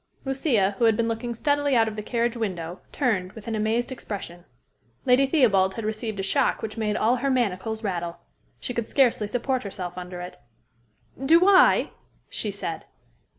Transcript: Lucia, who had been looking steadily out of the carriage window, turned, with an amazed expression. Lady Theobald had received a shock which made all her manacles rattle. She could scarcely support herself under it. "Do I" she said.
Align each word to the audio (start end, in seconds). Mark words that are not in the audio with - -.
Lucia, 0.25 0.75
who 0.79 0.85
had 0.85 0.97
been 0.97 1.07
looking 1.07 1.35
steadily 1.35 1.75
out 1.75 1.87
of 1.87 1.95
the 1.95 2.01
carriage 2.01 2.35
window, 2.35 2.81
turned, 2.91 3.33
with 3.33 3.47
an 3.47 3.53
amazed 3.53 3.91
expression. 3.91 4.45
Lady 5.05 5.27
Theobald 5.27 5.75
had 5.75 5.85
received 5.85 6.19
a 6.19 6.23
shock 6.23 6.63
which 6.63 6.75
made 6.75 6.97
all 6.97 7.17
her 7.17 7.29
manacles 7.29 7.83
rattle. 7.83 8.17
She 8.59 8.73
could 8.73 8.87
scarcely 8.87 9.27
support 9.27 9.61
herself 9.61 9.95
under 9.99 10.19
it. 10.19 10.39
"Do 11.23 11.45
I" 11.45 11.91
she 12.29 12.49
said. 12.49 12.85